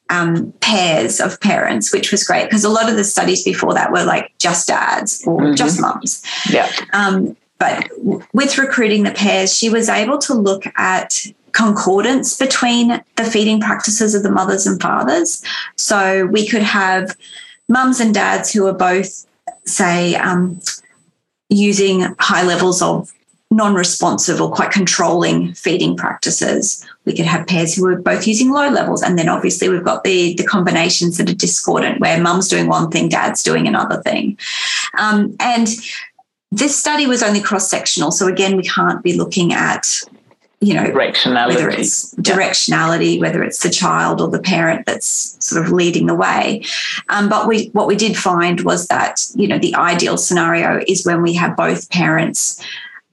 [0.10, 3.94] um, pairs of parents, which was great because a lot of the studies before that
[3.94, 5.56] were like just dads or mm-hmm.
[5.56, 6.22] just mums.
[6.52, 6.70] Yeah.
[6.92, 7.90] Um, but
[8.34, 14.16] with recruiting the pairs, she was able to look at concordance between the feeding practices
[14.16, 15.42] of the mothers and fathers.
[15.78, 17.16] So we could have
[17.70, 19.26] mums and dads who are both,
[19.64, 20.60] say, um,
[21.50, 23.12] using high levels of
[23.52, 26.86] non-responsive or quite controlling feeding practices.
[27.06, 30.04] We could have pairs who are both using low levels, and then obviously we've got
[30.04, 34.38] the the combinations that are discordant, where mum's doing one thing, dad's doing another thing,
[34.98, 35.68] um, and
[36.52, 38.12] this study was only cross sectional.
[38.12, 39.88] So again, we can't be looking at
[40.64, 45.64] you know directionality whether it's directionality whether it's the child or the parent that's sort
[45.64, 46.64] of leading the way
[47.10, 51.06] um, but we what we did find was that you know the ideal scenario is
[51.06, 52.64] when we have both parents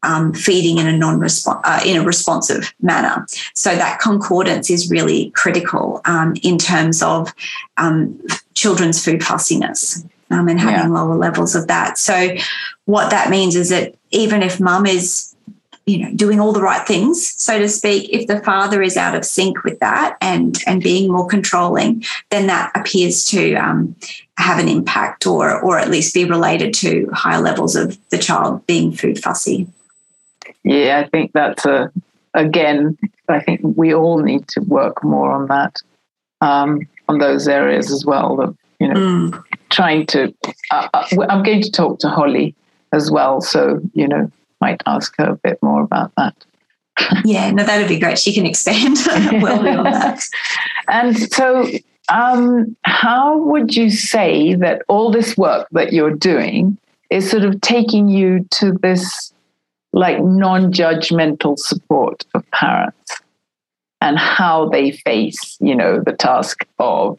[0.03, 3.27] um, feeding in a non uh, in a responsive manner.
[3.53, 7.35] So that concordance is really critical um, in terms of
[7.77, 8.19] um,
[8.55, 11.01] children's food fussiness um, and having yeah.
[11.01, 11.99] lower levels of that.
[11.99, 12.35] So
[12.87, 15.30] what that means is that even if mum is
[15.91, 19.17] you know doing all the right things so to speak if the father is out
[19.17, 23.95] of sync with that and and being more controlling then that appears to um,
[24.39, 28.65] have an impact or or at least be related to higher levels of the child
[28.67, 29.67] being food fussy
[30.63, 31.91] yeah i think that's a
[32.35, 32.97] again
[33.29, 35.77] i think we all need to work more on that
[36.43, 39.45] um, on those areas as well of you know mm.
[39.71, 40.33] trying to
[40.71, 42.55] uh, uh i'm going to talk to holly
[42.93, 46.35] as well so you know might ask her a bit more about that.
[47.25, 48.19] yeah, no, that'd be great.
[48.19, 48.97] She can expand
[49.43, 50.23] well beyond that.
[50.89, 51.67] And so,
[52.09, 56.77] um, how would you say that all this work that you're doing
[57.11, 59.33] is sort of taking you to this
[59.93, 63.21] like non-judgmental support of parents
[64.01, 67.19] and how they face, you know, the task of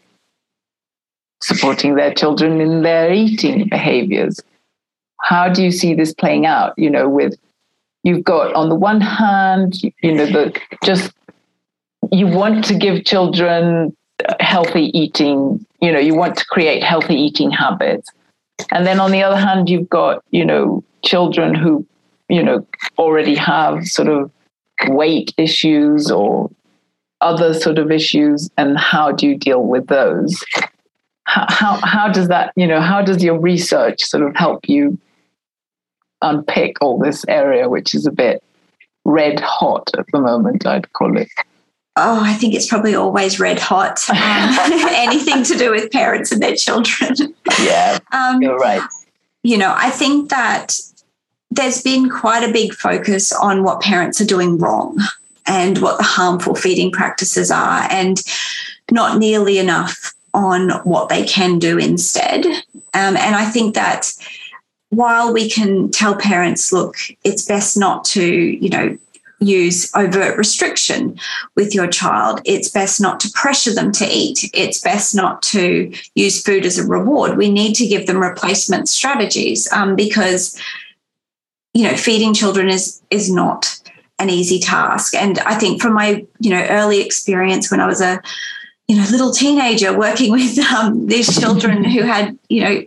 [1.42, 4.40] supporting their children in their eating behaviors
[5.22, 6.74] how do you see this playing out?
[6.78, 7.36] You know, with
[8.04, 11.12] you've got on the one hand, you know, the just
[12.12, 13.96] you want to give children
[14.28, 18.10] uh, healthy eating, you know, you want to create healthy eating habits.
[18.72, 21.86] And then on the other hand, you've got, you know, children who,
[22.30, 22.66] you know,
[22.98, 24.32] already have sort of
[24.88, 26.50] weight issues or
[27.22, 30.44] other sort of issues and how do you deal with those
[31.26, 34.98] how, how, how does that you know how does your research sort of help you
[36.22, 38.44] unpick all this area, which is a bit
[39.06, 41.30] red hot at the moment, I'd call it.
[41.98, 44.00] Oh, I think it's probably always red hot.
[44.10, 44.56] Um,
[44.92, 47.34] anything to do with parents and their children.
[47.62, 48.82] Yeah, um, you're right.
[49.44, 50.78] You know, I think that
[51.50, 55.00] there's been quite a big focus on what parents are doing wrong
[55.48, 58.22] and what the harmful feeding practices are, and
[58.92, 62.46] not nearly enough on what they can do instead.
[62.94, 64.14] Um, and I think that
[64.92, 68.98] while we can tell parents, look, it's best not to, you know,
[69.40, 71.18] use overt restriction
[71.56, 72.42] with your child.
[72.46, 74.50] It's best not to pressure them to eat.
[74.54, 77.38] It's best not to use food as a reward.
[77.38, 80.62] We need to give them replacement strategies um, because,
[81.74, 83.80] you know, feeding children is is not
[84.20, 85.16] an easy task.
[85.16, 88.22] And I think from my, you know, early experience when I was a
[88.92, 92.84] you know, little teenager working with um, these children who had, you know,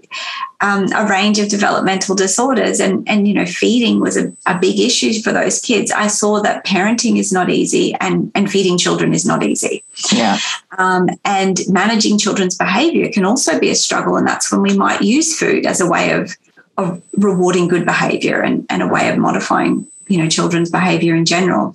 [0.61, 4.79] um, a range of developmental disorders, and and you know, feeding was a, a big
[4.79, 5.90] issue for those kids.
[5.90, 9.83] I saw that parenting is not easy, and and feeding children is not easy.
[10.12, 10.38] Yeah.
[10.77, 15.01] Um, and managing children's behaviour can also be a struggle, and that's when we might
[15.01, 16.37] use food as a way of
[16.77, 21.25] of rewarding good behaviour and, and a way of modifying you know children's behavior in
[21.25, 21.75] general.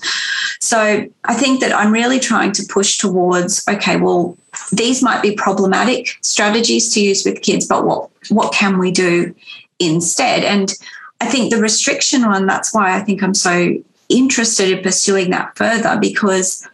[0.59, 4.37] So i think that i'm really trying to push towards okay well
[4.71, 9.33] these might be problematic strategies to use with kids but what what can we do
[9.79, 10.43] instead?
[10.43, 10.73] And
[11.21, 13.75] i think the restriction one that's why i think i'm so
[14.09, 16.67] interested in pursuing that further because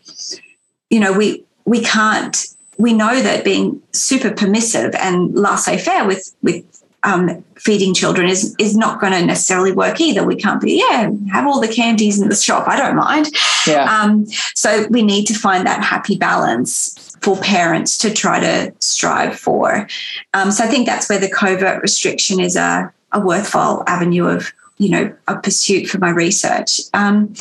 [0.90, 6.75] you know we we can't we know that being super permissive and laissez-faire with with
[7.06, 10.26] um, feeding children is is not going to necessarily work either.
[10.26, 12.68] We can't be, yeah, have all the candies in the shop.
[12.68, 13.28] I don't mind.
[13.66, 13.84] Yeah.
[13.84, 19.40] Um, so we need to find that happy balance for parents to try to strive
[19.40, 19.88] for.
[20.34, 24.52] Um, so I think that's where the covert restriction is a, a worthwhile avenue of
[24.78, 27.34] you know a pursuit for my research um,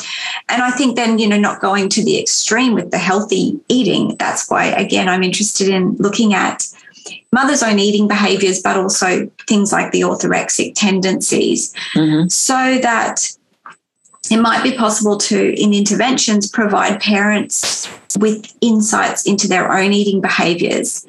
[0.47, 4.15] and i think then you know not going to the extreme with the healthy eating
[4.17, 6.65] that's why again i'm interested in looking at
[7.35, 12.27] mother's own eating behaviors, but also things like the orthorexic tendencies, mm-hmm.
[12.29, 13.29] so that
[14.31, 20.21] it might be possible to, in interventions, provide parents with insights into their own eating
[20.21, 21.05] behaviors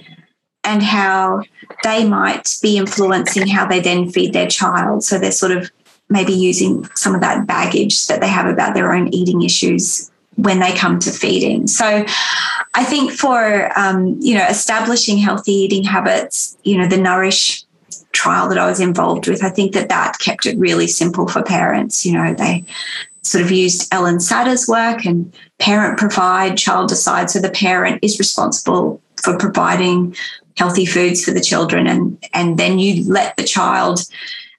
[0.64, 1.42] and how
[1.84, 5.05] they might be influencing how they then feed their child.
[5.05, 5.70] So they're sort of
[6.09, 10.61] maybe using some of that baggage that they have about their own eating issues when
[10.61, 11.66] they come to feeding.
[11.66, 12.05] So
[12.74, 17.64] I think for um, you know establishing healthy eating habits, you know the Nourish
[18.12, 21.43] trial that I was involved with, I think that that kept it really simple for
[21.43, 22.05] parents.
[22.07, 22.64] You know they
[23.22, 27.30] sort of used Ellen Satter's work and parent provide, child decide.
[27.30, 30.14] So the parent is responsible for providing
[30.57, 34.01] healthy foods for the children, and and then you let the child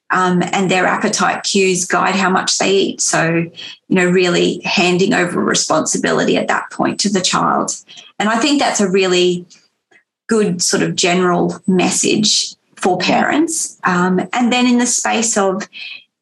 [0.10, 3.02] um, and their appetite cues guide how much they eat.
[3.02, 3.52] So, you
[3.90, 7.72] know, really handing over responsibility at that point to the child.
[8.20, 9.46] And I think that's a really
[10.28, 13.78] good sort of general message for parents.
[13.84, 15.68] Um, and then in the space of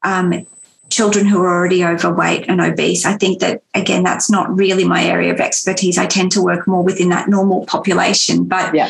[0.04, 0.48] um,
[0.90, 5.04] children who are already overweight and obese, I think that, again, that's not really my
[5.04, 5.98] area of expertise.
[5.98, 8.46] I tend to work more within that normal population.
[8.46, 8.90] But yeah.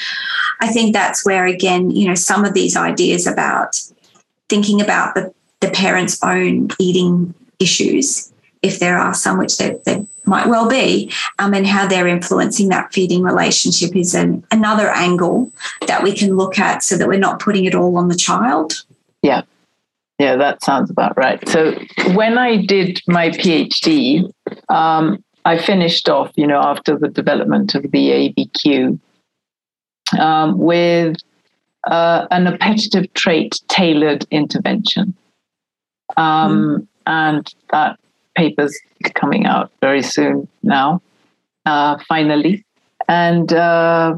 [0.62, 3.82] I think that's where, again, you know, some of these ideas about
[4.50, 8.32] thinking about the, the parents' own eating issues,
[8.62, 9.78] if there are some which there,
[10.26, 15.52] might well be, um, and how they're influencing that feeding relationship is an, another angle
[15.88, 18.84] that we can look at so that we're not putting it all on the child.
[19.22, 19.44] Yeah.
[20.18, 21.46] Yeah, that sounds about right.
[21.48, 21.78] So
[22.14, 24.32] when I did my PhD,
[24.70, 29.00] um, I finished off, you know, after the development of the ABQ
[30.18, 31.18] um, with
[31.86, 35.14] uh, an appetitive trait tailored intervention.
[36.18, 36.88] Um, mm.
[37.08, 38.00] And that
[38.36, 38.78] paper's
[39.14, 41.02] coming out very soon now,
[41.66, 42.66] uh, finally.
[43.08, 44.16] And uh,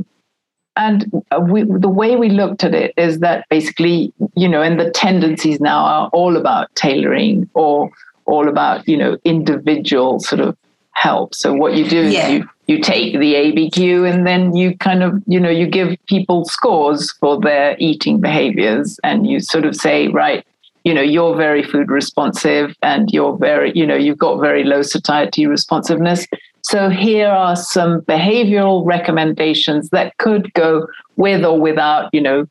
[0.77, 1.11] and
[1.41, 5.59] we, the way we looked at it is that basically, you know, and the tendencies
[5.59, 7.89] now are all about tailoring or
[8.25, 10.55] all about, you know, individual sort of
[10.97, 11.35] help.
[11.35, 12.27] So what you do yeah.
[12.27, 15.95] is you you take the ABQ and then you kind of, you know, you give
[16.07, 20.45] people scores for their eating behaviors and you sort of say, right,
[20.83, 24.81] you know, you're very food responsive and you're very, you know, you've got very low
[24.81, 26.27] satiety responsiveness.
[26.61, 32.47] So here are some behavioral recommendations that could go with or without, you know,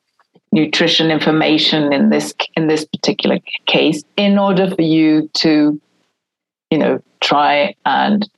[0.52, 5.78] nutrition information in this in this particular case in order for you to
[6.70, 8.30] you know try and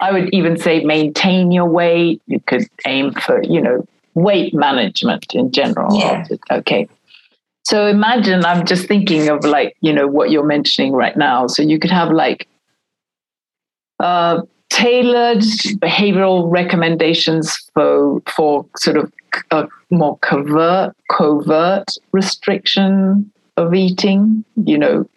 [0.00, 2.20] I would even say maintain your weight.
[2.26, 5.96] You could aim for, you know, weight management in general.
[5.96, 6.26] Yeah.
[6.50, 6.88] Okay.
[7.64, 11.46] So imagine I'm just thinking of like, you know, what you're mentioning right now.
[11.46, 12.48] So you could have like
[14.00, 15.42] uh, tailored
[15.78, 19.12] behavioral recommendations for for sort of
[19.50, 25.08] a more covert covert restriction of eating, you know,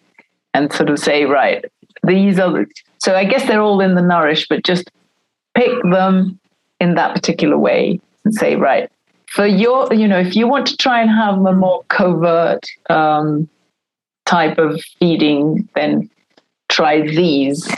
[0.54, 1.64] and sort of say, right,
[2.06, 2.66] these are the
[2.98, 4.90] so I guess they're all in the nourish, but just
[5.54, 6.38] pick them
[6.80, 8.90] in that particular way and say, right,
[9.26, 13.48] for your, you know, if you want to try and have a more covert um,
[14.24, 16.08] type of feeding, then
[16.68, 17.68] try these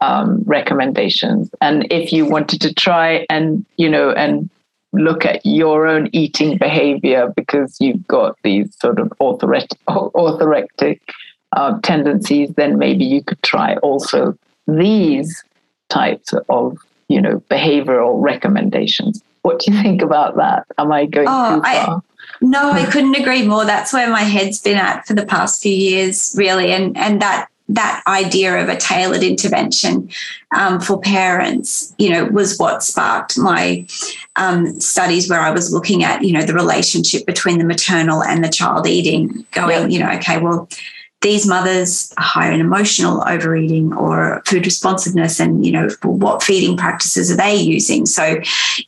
[0.00, 1.50] um, recommendations.
[1.60, 4.50] And if you wanted to try and, you know, and
[4.92, 11.00] look at your own eating behavior because you've got these sort of orthorexic
[11.52, 14.36] uh, tendencies, then maybe you could try also
[14.76, 15.44] these
[15.88, 19.22] types of you know behavioral recommendations?
[19.42, 20.66] What do you think about that?
[20.78, 21.96] Am i going oh, too far?
[21.96, 22.00] I,
[22.40, 23.64] no i couldn't agree more.
[23.64, 27.48] That's where my head's been at for the past few years really and and that
[27.74, 30.10] that idea of a tailored intervention
[30.56, 33.86] um, for parents, you know, was what sparked my
[34.36, 38.44] um, studies where I was looking at, you know, the relationship between the maternal and
[38.44, 40.68] the child eating, going, you know, okay, well,
[41.22, 46.76] these mothers are higher in emotional overeating or food responsiveness and you know what feeding
[46.76, 48.06] practices are they using?
[48.06, 48.40] So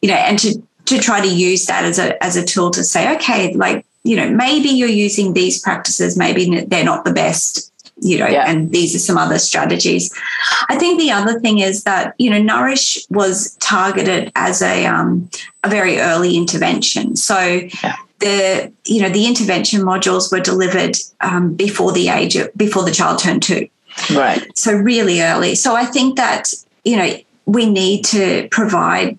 [0.03, 2.85] you know and to to try to use that as a as a tool to
[2.85, 7.73] say okay like you know maybe you're using these practices maybe they're not the best
[8.03, 8.45] you know yeah.
[8.47, 10.13] and these are some other strategies.
[10.69, 15.31] I think the other thing is that you know nourish was targeted as a um,
[15.63, 17.17] a very early intervention.
[17.17, 22.53] So yeah the you know the intervention modules were delivered um, before the age of,
[22.57, 23.69] before the child turned two.
[24.13, 24.45] Right.
[24.57, 25.55] So really early.
[25.55, 26.53] So i think that
[26.85, 27.17] you know
[27.47, 29.19] we need to provide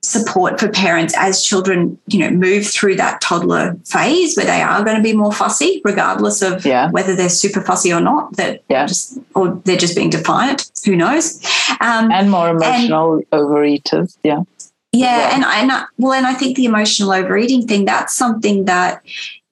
[0.00, 4.82] support for parents as children you know move through that toddler phase where they are
[4.84, 6.88] going to be more fussy regardless of yeah.
[6.92, 8.86] whether they're super fussy or not that yeah.
[8.86, 11.44] just or they're just being defiant who knows?
[11.80, 14.44] Um, and more emotional and, overeaters yeah
[14.92, 18.64] yeah, and I, and I, well, and I think the emotional overeating thing that's something
[18.64, 19.02] that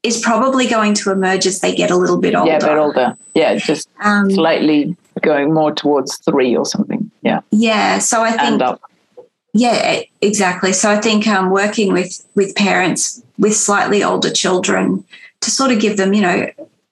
[0.03, 2.51] is probably going to emerge as they get a little bit older.
[2.51, 3.17] Yeah, a bit older.
[3.35, 7.11] Yeah, just um, slightly going more towards three or something.
[7.23, 7.41] Yeah.
[7.51, 7.99] Yeah.
[7.99, 8.63] So I think.
[9.53, 10.75] Yeah, exactly.
[10.75, 15.03] So I think um, working with with parents with slightly older children
[15.41, 16.47] to sort of give them, you know,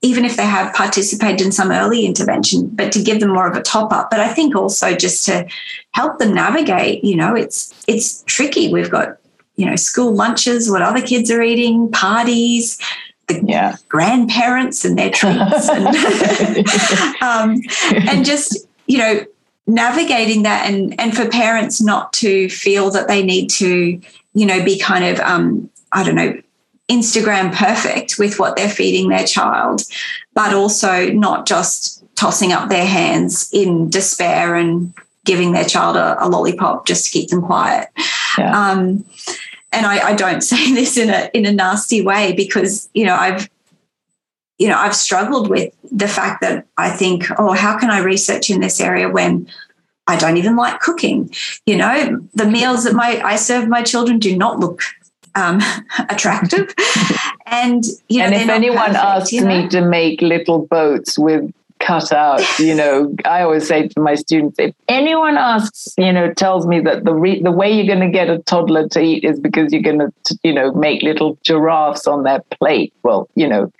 [0.05, 3.57] even if they have participated in some early intervention, but to give them more of
[3.57, 4.11] a top up.
[4.11, 5.48] But I think also just to
[5.92, 8.70] help them navigate, you know, it's it's tricky.
[8.70, 9.16] We've got,
[9.57, 12.78] you know, school lunches, what other kids are eating, parties,
[13.28, 13.76] the yeah.
[13.88, 15.86] grandparents and their treats and,
[17.22, 17.62] um,
[18.09, 19.24] and just you know,
[19.66, 23.98] navigating that and and for parents not to feel that they need to,
[24.34, 26.38] you know, be kind of um, I don't know,
[26.91, 29.82] Instagram perfect with what they're feeding their child,
[30.35, 34.93] but also not just tossing up their hands in despair and
[35.24, 37.89] giving their child a, a lollipop just to keep them quiet.
[38.39, 38.70] Yeah.
[38.70, 39.05] Um,
[39.72, 43.14] and I, I don't say this in a in a nasty way because you know
[43.14, 43.49] I've
[44.59, 48.51] you know I've struggled with the fact that I think oh how can I research
[48.51, 49.49] in this area when
[50.07, 51.35] I don't even like cooking
[51.66, 54.82] you know the meals that my I serve my children do not look
[55.35, 55.61] um,
[56.09, 56.74] attractive
[57.47, 59.62] and you know and if anyone perfect, asks you know?
[59.62, 64.14] me to make little boats with cut out you know i always say to my
[64.14, 68.01] students if anyone asks you know tells me that the re- the way you're going
[68.01, 71.37] to get a toddler to eat is because you're going to you know make little
[71.43, 73.70] giraffes on their plate well you know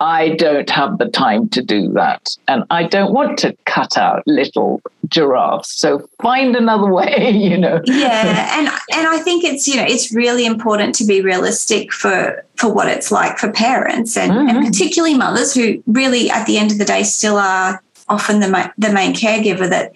[0.00, 2.34] I don't have the time to do that.
[2.48, 5.78] And I don't want to cut out little giraffes.
[5.78, 7.80] So find another way, you know.
[7.84, 8.48] Yeah.
[8.60, 12.72] And and I think it's, you know, it's really important to be realistic for for
[12.72, 14.56] what it's like for parents and, mm-hmm.
[14.56, 18.48] and particularly mothers who really at the end of the day still are often the
[18.48, 19.92] ma- the main caregiver that,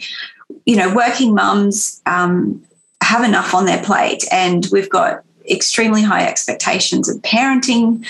[0.67, 2.63] you know, working mums um,
[3.03, 8.05] have enough on their plate and we've got extremely high expectations of parenting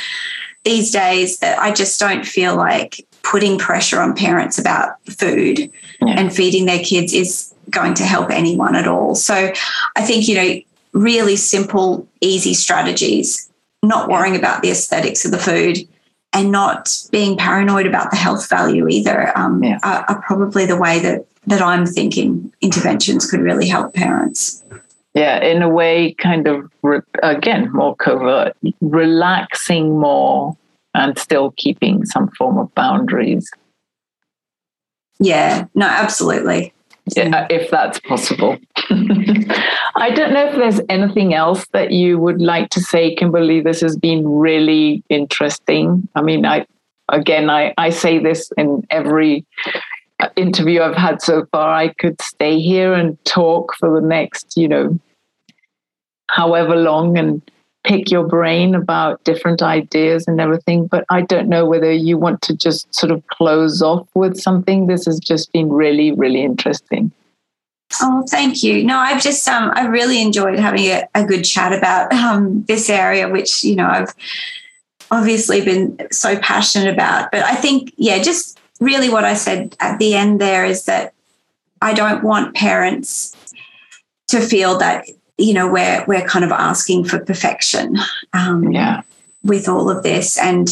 [0.64, 5.58] these days that I just don't feel like putting pressure on parents about food
[6.00, 6.14] yeah.
[6.16, 9.14] and feeding their kids is going to help anyone at all.
[9.14, 9.52] So
[9.96, 10.60] I think, you know,
[10.92, 13.50] really simple, easy strategies,
[13.82, 15.78] not worrying about the aesthetics of the food
[16.32, 19.78] and not being paranoid about the health value either um, yeah.
[19.82, 24.62] are, are probably the way that, that I'm thinking interventions could really help parents
[25.14, 30.56] yeah in a way kind of re- again more covert relaxing more
[30.94, 33.50] and still keeping some form of boundaries
[35.18, 36.72] yeah no absolutely
[37.16, 38.56] yeah, uh, if that's possible.
[39.96, 43.60] I don't know if there's anything else that you would like to say, Kimberly.
[43.60, 46.08] This has been really interesting.
[46.14, 46.66] I mean, I
[47.10, 49.44] again, I, I say this in every
[50.36, 54.68] interview I've had so far, I could stay here and talk for the next, you
[54.68, 54.98] know,
[56.28, 57.42] however long and
[57.84, 60.86] pick your brain about different ideas and everything.
[60.86, 64.86] But I don't know whether you want to just sort of close off with something.
[64.86, 67.12] This has just been really, really interesting.
[68.00, 68.82] Oh, thank you.
[68.82, 72.90] No, I've just um, I really enjoyed having a, a good chat about um, this
[72.90, 74.12] area, which you know I've
[75.10, 77.30] obviously been so passionate about.
[77.30, 81.14] But I think, yeah, just really what I said at the end there is that
[81.80, 83.36] I don't want parents
[84.28, 85.06] to feel that
[85.36, 87.98] you know we're we're kind of asking for perfection
[88.32, 89.02] um, yeah.
[89.42, 90.38] with all of this.
[90.38, 90.68] And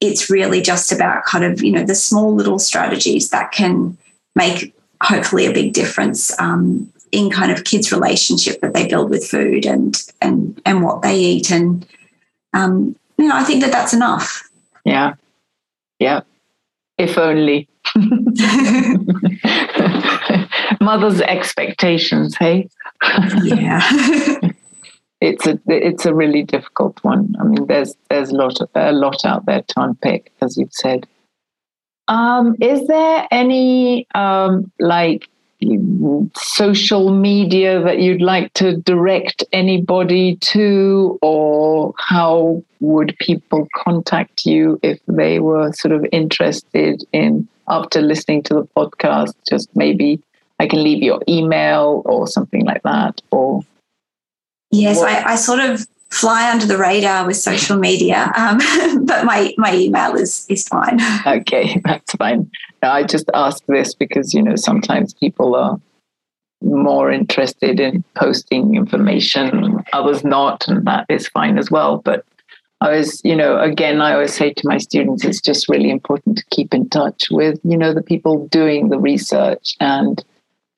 [0.00, 3.96] it's really just about kind of you know the small little strategies that can
[4.34, 9.26] make hopefully a big difference um, in kind of kids relationship that they build with
[9.26, 11.50] food and and and what they eat.
[11.50, 11.86] And
[12.52, 14.48] um, you know i think that that's enough.
[14.84, 15.14] Yeah.
[15.98, 16.22] Yeah
[17.02, 17.68] if only.
[20.80, 22.68] Mother's expectations, hey?
[23.42, 23.80] yeah.
[25.20, 27.34] it's a it's a really difficult one.
[27.40, 31.06] I mean, there's there's a lot a lot out there to unpick, as you've said.
[32.08, 35.28] Um, is there any um, like
[36.36, 44.78] social media that you'd like to direct anybody to, or how would people contact you
[44.82, 50.20] if they were sort of interested in, after listening to the podcast, just maybe
[50.58, 53.20] I can leave your email or something like that?
[53.30, 53.64] Or
[54.72, 58.58] Yes, I, I sort of fly under the radar with social media, um,
[59.06, 60.98] but my my email is is fine.
[61.26, 62.50] Okay, that's fine.
[62.82, 65.80] I just ask this because you know sometimes people are
[66.60, 71.98] more interested in posting information, others not, and that is fine as well.
[71.98, 72.24] But
[72.80, 76.38] I was, you know, again, I always say to my students, it's just really important
[76.38, 79.76] to keep in touch with, you know, the people doing the research.
[79.80, 80.24] And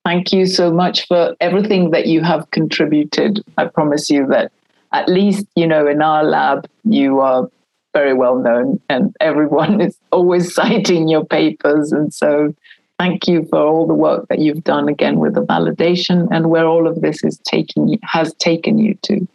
[0.05, 3.43] thank you so much for everything that you have contributed.
[3.59, 4.53] I promise you that
[4.95, 7.49] at least, you know, in our lab, you are
[7.93, 11.93] very well known and everyone is always citing your papers.
[11.93, 12.55] And so
[12.99, 16.67] thank you for all the work that you've done again with the validation and where
[16.67, 19.27] all of this is taking has taken you to.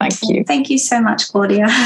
[0.00, 0.44] Thank you.
[0.44, 1.66] Thank you so much, Claudia.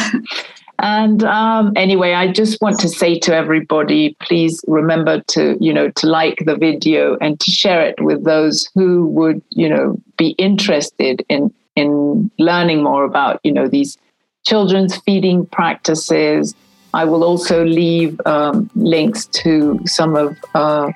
[0.81, 5.91] And um, anyway, I just want to say to everybody, please remember to, you know,
[5.91, 10.31] to like the video and to share it with those who would, you know, be
[10.31, 13.99] interested in in learning more about, you know, these
[14.45, 16.55] children's feeding practices.
[16.93, 20.93] I will also leave um, links to some of uh,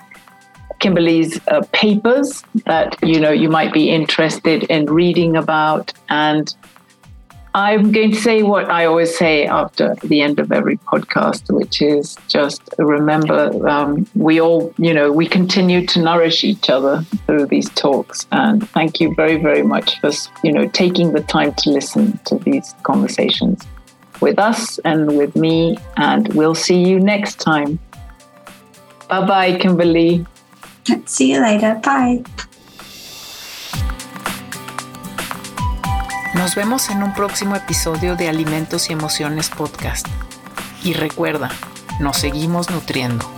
[0.78, 6.54] Kimberly's uh, papers that you know you might be interested in reading about and
[7.58, 11.82] I'm going to say what I always say after the end of every podcast, which
[11.82, 17.46] is just remember um, we all, you know, we continue to nourish each other through
[17.46, 18.28] these talks.
[18.30, 20.12] And thank you very, very much for,
[20.44, 23.66] you know, taking the time to listen to these conversations
[24.20, 25.78] with us and with me.
[25.96, 27.80] And we'll see you next time.
[29.08, 30.24] Bye bye, Kimberly.
[31.06, 31.80] See you later.
[31.82, 32.22] Bye.
[36.38, 40.06] Nos vemos en un próximo episodio de Alimentos y Emociones Podcast.
[40.84, 41.50] Y recuerda,
[41.98, 43.37] nos seguimos nutriendo.